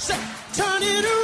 [0.00, 0.16] Say,
[0.54, 1.19] turn it around.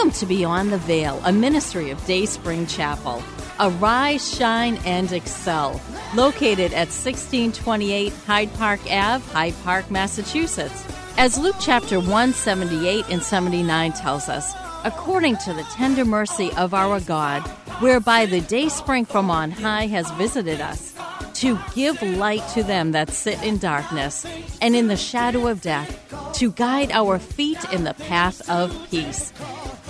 [0.00, 3.22] Welcome to Beyond the Veil, a ministry of Day Spring Chapel.
[3.60, 5.78] Arise, shine, and excel.
[6.14, 10.86] Located at 1628 Hyde Park Ave, Hyde Park, Massachusetts.
[11.18, 16.98] As Luke chapter 178 and 79 tells us, according to the tender mercy of our
[17.00, 17.42] God,
[17.82, 20.94] whereby the day spring from on high has visited us,
[21.34, 24.24] to give light to them that sit in darkness
[24.62, 25.94] and in the shadow of death,
[26.32, 29.30] to guide our feet in the path of peace.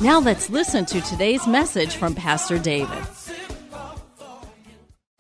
[0.03, 3.05] Now let's listen to today's message from Pastor David.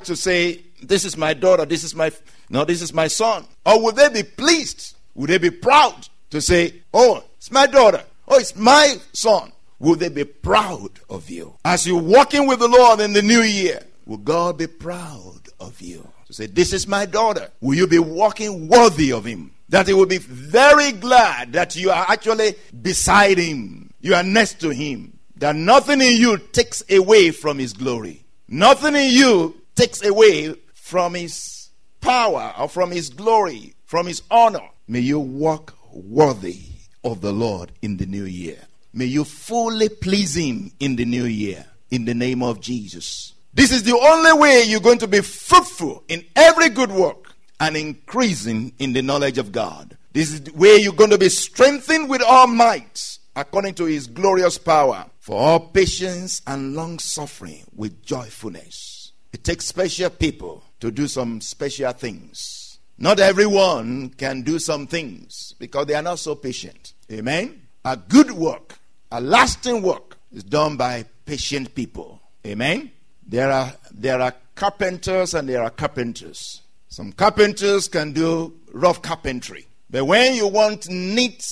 [0.04, 2.10] to say, This is my daughter, this is my
[2.48, 3.44] no, this is my son?
[3.66, 4.96] Or would they be pleased?
[5.14, 9.52] Would they be proud to say, Oh, it's my daughter, oh, it's my son?
[9.80, 11.56] Would they be proud of you?
[11.62, 15.78] As you're walking with the Lord in the new year, will God be proud of
[15.82, 16.10] you?
[16.28, 17.50] To say, This is my daughter.
[17.60, 19.52] Will you be walking worthy of him?
[19.68, 24.60] That he will be very glad that you are actually beside him, you are next
[24.60, 25.18] to him.
[25.36, 28.24] That nothing in you takes away from his glory.
[28.48, 31.70] Nothing in you takes away from his
[32.00, 34.68] power or from his glory, from his honor.
[34.86, 36.60] May you walk worthy
[37.04, 38.58] of the Lord in the new year.
[38.92, 41.64] May you fully please him in the new year.
[41.90, 43.34] In the name of Jesus.
[43.52, 47.76] This is the only way you're going to be fruitful in every good work and
[47.76, 49.96] increasing in the knowledge of God.
[50.12, 54.06] This is the way you're going to be strengthened with all might according to his
[54.06, 59.12] glorious power for all patience and long suffering with joyfulness.
[59.32, 62.78] It takes special people to do some special things.
[62.98, 66.92] Not everyone can do some things because they are not so patient.
[67.10, 67.62] Amen.
[67.84, 68.78] A good work,
[69.10, 72.20] a lasting work is done by patient people.
[72.46, 72.90] Amen.
[73.26, 76.60] There are there are carpenters and there are carpenters.
[76.88, 79.66] Some carpenters can do rough carpentry.
[79.88, 81.42] But when you want neat,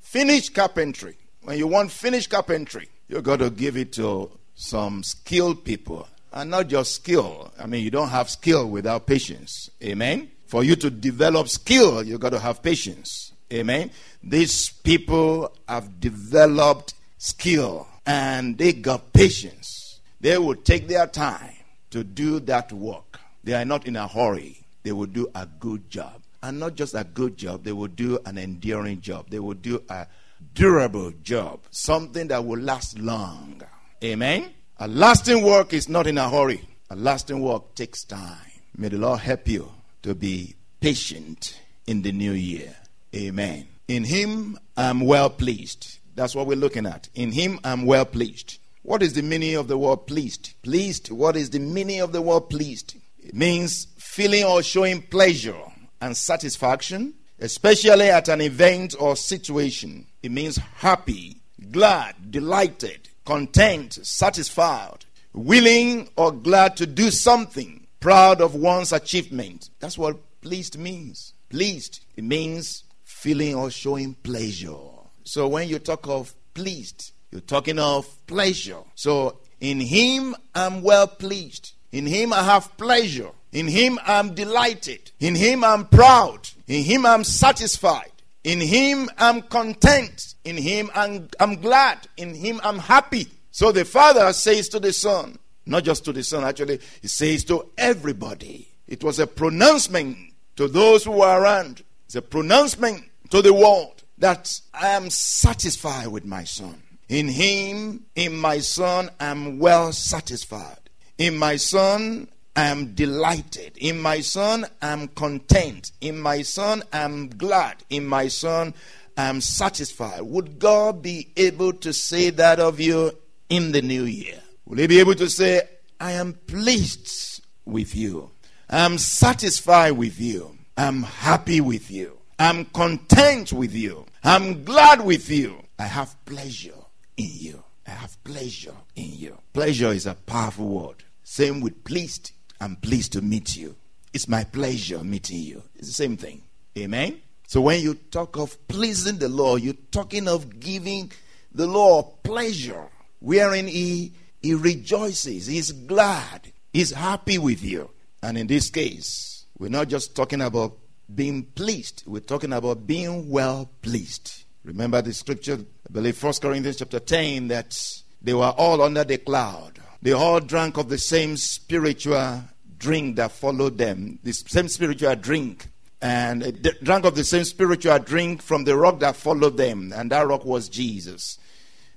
[0.00, 5.64] finished carpentry, when you want finished carpentry, you got to give it to some skilled
[5.64, 6.08] people.
[6.32, 7.52] And not just skill.
[7.58, 9.70] I mean, you don't have skill without patience.
[9.82, 10.30] Amen.
[10.46, 13.32] For you to develop skill, you got to have patience.
[13.52, 13.90] Amen.
[14.22, 20.00] These people have developed skill and they got patience.
[20.20, 21.54] They will take their time
[21.90, 23.20] to do that work.
[23.44, 24.64] They are not in a hurry.
[24.84, 26.22] They will do a good job.
[26.42, 29.26] And not just a good job, they will do an enduring job.
[29.28, 30.06] They will do a
[30.54, 33.62] durable job, something that will last long.
[34.02, 34.50] Amen.
[34.78, 36.66] A lasting work is not in a hurry.
[36.90, 38.38] A lasting work takes time.
[38.76, 39.70] May the Lord help you
[40.02, 42.74] to be patient in the new year.
[43.14, 43.68] Amen.
[43.88, 45.98] In Him I'm well pleased.
[46.14, 47.08] That's what we're looking at.
[47.14, 48.58] In Him I'm well pleased.
[48.82, 50.54] What is the meaning of the word pleased?
[50.62, 51.10] Pleased.
[51.10, 52.96] What is the meaning of the word pleased?
[53.20, 55.62] It means feeling or showing pleasure
[56.00, 60.06] and satisfaction, especially at an event or situation.
[60.22, 61.38] It means happy,
[61.72, 69.70] glad, delighted, content, satisfied, willing or glad to do something, proud of one's achievement.
[69.80, 71.34] That's what pleased means.
[71.48, 74.76] Pleased, it means feeling or showing pleasure.
[75.24, 78.82] So when you talk of pleased, you're talking of pleasure.
[78.94, 81.72] So in Him I'm well pleased.
[81.90, 83.30] In Him I have pleasure.
[83.52, 85.12] In Him I'm delighted.
[85.20, 86.48] In Him I'm proud.
[86.66, 88.10] In Him I'm satisfied.
[88.44, 90.34] In Him I'm content.
[90.44, 92.08] In Him I'm, I'm glad.
[92.16, 93.28] In Him I'm happy.
[93.50, 97.44] So the Father says to the Son, not just to the Son, actually, He says
[97.44, 98.68] to everybody.
[98.88, 100.16] It was a pronouncement
[100.56, 101.82] to those who were around.
[102.06, 106.82] It's a pronouncement to the world that I am satisfied with my Son.
[107.08, 110.78] In Him, in my Son, I'm well satisfied.
[111.18, 113.76] In my Son, I'm delighted.
[113.78, 115.92] In my Son, I'm content.
[116.00, 117.76] In my Son, I'm glad.
[117.88, 118.74] In my Son,
[119.16, 120.22] I'm satisfied.
[120.22, 123.12] Would God be able to say that of you
[123.48, 124.40] in the new year?
[124.66, 125.62] Will He be able to say,
[125.98, 128.30] I am pleased with you?
[128.68, 130.56] I'm satisfied with you.
[130.76, 132.18] I'm happy with you.
[132.38, 134.06] I'm content with you.
[134.24, 135.62] I'm glad with you.
[135.78, 136.74] I have pleasure
[137.16, 137.62] in you.
[137.86, 139.38] I have pleasure in you.
[139.52, 141.04] Pleasure is a powerful word.
[141.22, 142.32] Same with pleased.
[142.62, 143.74] I'm pleased to meet you.
[144.12, 145.64] It's my pleasure meeting you.
[145.74, 146.42] It's the same thing.
[146.78, 147.20] Amen.
[147.48, 151.10] So when you talk of pleasing the Lord, you're talking of giving
[151.52, 152.86] the Lord pleasure,
[153.18, 157.90] wherein He He rejoices, He's glad, He's happy with you.
[158.22, 160.78] And in this case, we're not just talking about
[161.12, 164.44] being pleased, we're talking about being well pleased.
[164.62, 167.76] Remember the scripture, I believe 1 Corinthians chapter 10, that
[168.22, 169.80] they were all under the cloud.
[170.00, 172.42] They all drank of the same spiritual
[172.82, 175.68] drink that followed them, the same spiritual drink.
[176.02, 179.92] And uh, they drank of the same spiritual drink from the rock that followed them,
[179.94, 181.38] and that rock was Jesus.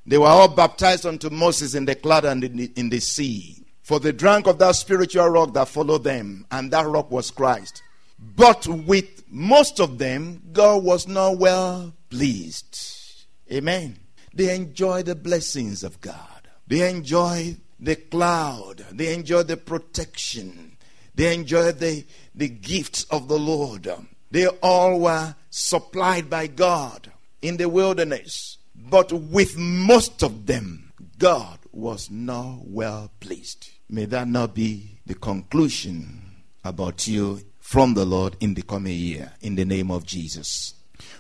[0.06, 3.66] They were all baptized unto Moses in the cloud and in the, in the sea.
[3.82, 7.82] For they drank of that spiritual rock that followed them, and that rock was Christ.
[8.20, 13.26] But with most of them, God was not well pleased.
[13.52, 14.00] Amen.
[14.34, 16.48] They enjoyed the blessings of God.
[16.68, 18.86] They enjoyed the cloud.
[18.92, 20.75] They enjoyed the protection.
[21.16, 23.90] They enjoyed the, the gifts of the Lord.
[24.32, 28.58] They all were supplied by God in the wilderness.
[28.76, 33.70] But with most of them, God was not well pleased.
[33.90, 36.22] May that not be the conclusion
[36.64, 40.74] about you from the Lord in the coming year, in the name of Jesus.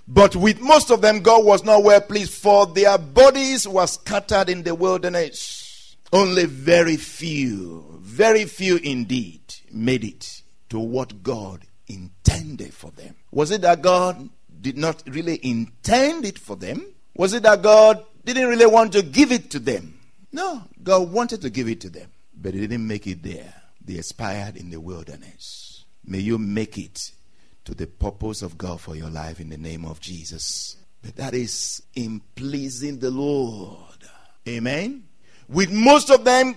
[0.08, 4.50] But with most of them, God was not well pleased, for their bodies were scattered
[4.50, 5.96] in the wilderness.
[6.14, 9.42] Only very few, very few indeed,
[9.76, 13.16] made it to what God intended for them.
[13.32, 14.30] Was it that God
[14.62, 16.86] did not really intend it for them?
[17.16, 20.00] Was it that God didn't really want to give it to them?
[20.32, 23.54] No, God wanted to give it to them, but He didn't make it there.
[23.84, 25.86] They expired in the wilderness.
[26.04, 27.12] May you make it
[27.66, 30.78] to the purpose of God for your life in the name of Jesus.
[31.02, 34.10] But that is in pleasing the Lord.
[34.48, 35.06] Amen.
[35.48, 36.56] With most of them,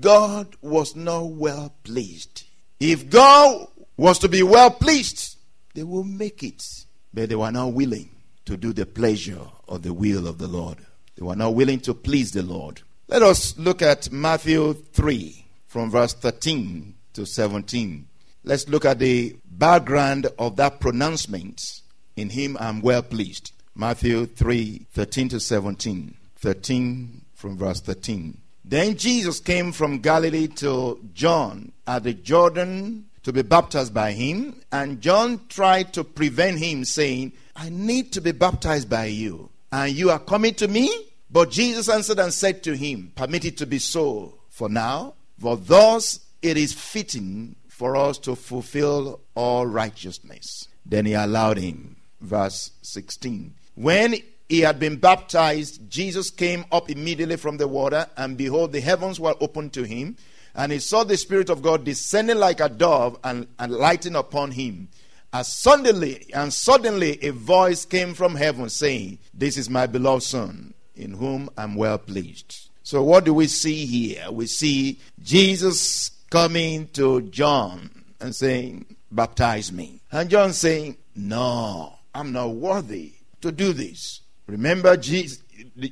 [0.00, 2.43] God was not well pleased.
[2.80, 5.36] If God was to be well pleased,
[5.74, 6.64] they will make it.
[7.12, 8.10] But they were not willing
[8.44, 10.78] to do the pleasure or the will of the Lord.
[11.16, 12.82] They were not willing to please the Lord.
[13.08, 18.08] Let us look at Matthew 3 from verse 13 to 17.
[18.42, 21.80] Let's look at the background of that pronouncement.
[22.16, 23.52] In him I'm well pleased.
[23.74, 26.16] Matthew 3 13 to 17.
[26.36, 28.38] 13 from verse 13.
[28.64, 34.60] Then Jesus came from Galilee to John at the Jordan to be baptized by him,
[34.72, 39.92] and John tried to prevent him, saying, I need to be baptized by you, and
[39.92, 40.90] you are coming to me?
[41.30, 45.56] But Jesus answered and said to him, Permit it to be so for now, for
[45.56, 50.68] thus it is fitting for us to fulfill all righteousness.
[50.86, 51.96] Then he allowed him.
[52.20, 53.54] Verse 16.
[53.74, 54.14] When
[54.48, 59.18] he had been baptized, Jesus came up immediately from the water, and behold, the heavens
[59.18, 60.16] were opened to him,
[60.54, 64.52] and he saw the Spirit of God descending like a dove and, and lighting upon
[64.52, 64.88] him.
[65.32, 70.74] As suddenly and suddenly a voice came from heaven saying, This is my beloved Son,
[70.94, 72.70] in whom I'm well pleased.
[72.84, 74.30] So what do we see here?
[74.30, 80.02] We see Jesus coming to John and saying, Baptize me.
[80.12, 84.20] And John saying, No, I'm not worthy to do this.
[84.46, 85.42] Remember, Jesus,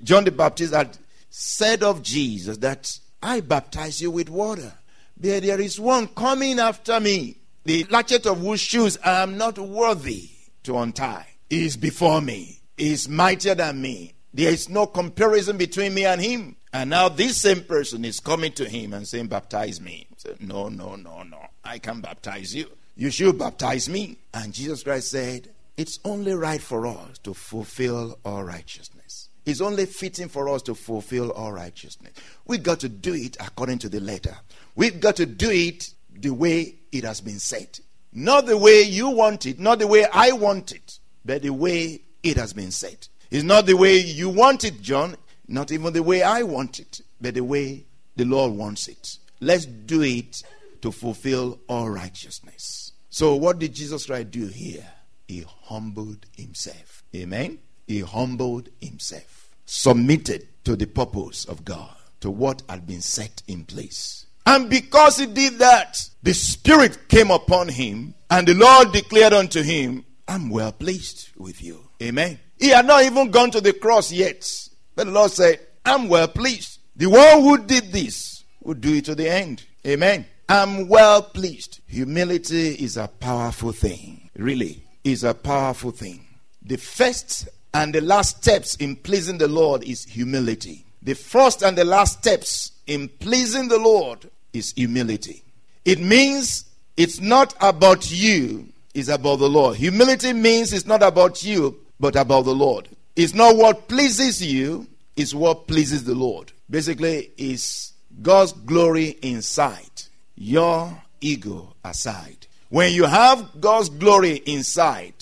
[0.03, 0.97] John the Baptist had
[1.31, 4.73] said of Jesus that I baptize you with water.
[5.17, 9.59] But there is one coming after me, the latchet of whose shoes I am not
[9.59, 10.31] worthy
[10.65, 11.27] to untie.
[11.49, 14.15] He is before me, he is mightier than me.
[14.35, 16.57] There is no comparison between me and him.
[16.73, 20.07] And now this same person is coming to him and saying, Baptize me.
[20.17, 21.39] Said, No, no, no, no.
[21.63, 22.67] I can baptize you.
[22.97, 24.17] You should baptize me.
[24.33, 29.31] And Jesus Christ said, It's only right for us to fulfill all righteousness.
[29.45, 32.13] It's only fitting for us to fulfill all righteousness.
[32.47, 34.37] We've got to do it according to the letter.
[34.77, 37.81] We've got to do it the way it has been said.
[38.13, 42.03] Not the way you want it, not the way I want it, but the way
[42.23, 43.09] it has been said.
[43.31, 45.17] It's not the way you want it, John,
[45.49, 47.85] not even the way I want it, but the way
[48.17, 49.19] the Lord wants it.
[49.41, 50.43] Let's do it
[50.83, 52.93] to fulfill all righteousness.
[53.09, 54.87] So, what did Jesus Christ do here?
[55.29, 57.03] He humbled himself.
[57.15, 57.59] Amen?
[57.87, 63.65] He humbled himself, submitted to the purpose of God, to what had been set in
[63.65, 64.27] place.
[64.47, 69.63] And because he did that, the Spirit came upon him, and the Lord declared unto
[69.63, 71.89] him, I'm well pleased with you.
[72.03, 72.39] Amen.
[72.59, 74.49] He had not even gone to the cross yet.
[74.95, 76.79] But the Lord said, I'm well pleased.
[76.97, 79.65] The one who did this will do it to the end.
[79.87, 80.27] Amen.
[80.49, 81.81] I'm well pleased.
[81.87, 84.31] Humility is a powerful thing.
[84.37, 86.27] really is a powerful thing.
[86.63, 90.85] The first and the last steps in pleasing the Lord is humility.
[91.03, 95.43] The first and the last steps in pleasing the Lord is humility.
[95.85, 96.65] It means
[96.97, 99.77] it's not about you, it's about the Lord.
[99.77, 102.89] Humility means it's not about you, but about the Lord.
[103.17, 106.53] It's not what pleases you, it's what pleases the Lord.
[106.71, 110.03] Basically, it's God's glory inside,
[110.37, 112.47] your ego aside.
[112.73, 115.13] When you have God's glory inside,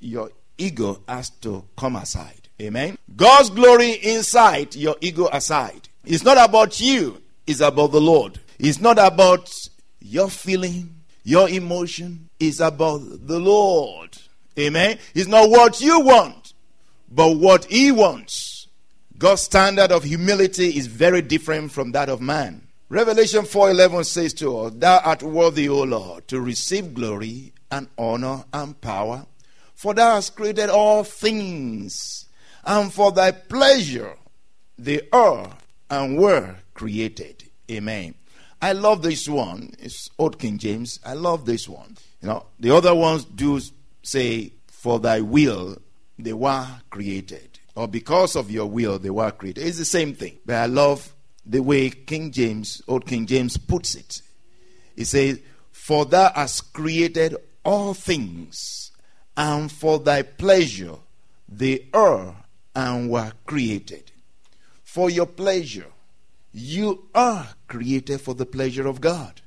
[0.00, 2.48] your ego has to come aside.
[2.62, 2.96] Amen.
[3.14, 5.86] God's glory inside, your ego aside.
[6.06, 8.40] It's not about you, it's about the Lord.
[8.58, 9.52] It's not about
[10.00, 10.94] your feeling,
[11.24, 12.30] your emotion.
[12.40, 14.16] It's about the Lord.
[14.58, 14.98] Amen.
[15.14, 16.54] It's not what you want,
[17.10, 18.66] but what He wants.
[19.18, 22.63] God's standard of humility is very different from that of man.
[22.88, 28.44] Revelation 4:11 says to us, "Thou art worthy, O Lord, to receive glory and honor
[28.52, 29.26] and power,
[29.74, 32.26] for thou hast created all things,
[32.64, 34.16] and for thy pleasure
[34.78, 35.56] they are
[35.88, 38.14] and were created." Amen.
[38.60, 39.74] I love this one.
[39.78, 41.00] It's Old King James.
[41.04, 41.96] I love this one.
[42.20, 43.60] You know, the other ones do
[44.02, 45.78] say, "For thy will
[46.18, 49.66] they were created," or because of your will they were created.
[49.66, 50.38] It's the same thing.
[50.44, 51.14] But I love
[51.46, 54.22] the way King James, Old King James, puts it.
[54.96, 55.40] He says,
[55.72, 58.92] For thou hast created all things,
[59.36, 60.96] and for thy pleasure
[61.48, 62.36] they are
[62.74, 64.12] and were created.
[64.82, 65.90] For your pleasure,
[66.52, 69.40] you are created for the pleasure of God.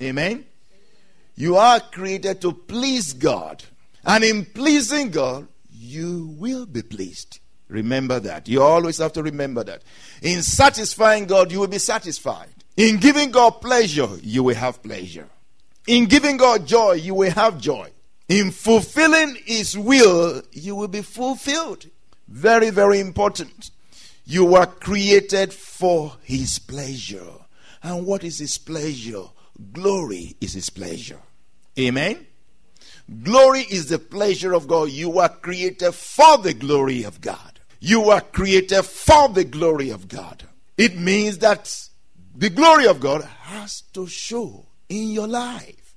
[0.00, 0.46] Amen?
[1.34, 3.64] You are created to please God.
[4.04, 7.40] And in pleasing God, you will be pleased.
[7.68, 8.48] Remember that.
[8.48, 9.82] You always have to remember that.
[10.22, 12.50] In satisfying God, you will be satisfied.
[12.76, 15.28] In giving God pleasure, you will have pleasure.
[15.86, 17.90] In giving God joy, you will have joy.
[18.28, 21.86] In fulfilling His will, you will be fulfilled.
[22.26, 23.70] Very, very important.
[24.24, 27.32] You were created for His pleasure.
[27.82, 29.24] And what is His pleasure?
[29.72, 31.20] Glory is His pleasure.
[31.78, 32.26] Amen?
[33.22, 34.88] Glory is the pleasure of God.
[34.88, 37.53] You were created for the glory of God.
[37.86, 40.44] You were created for the glory of God.
[40.78, 41.90] It means that
[42.34, 45.94] the glory of God has to show in your life.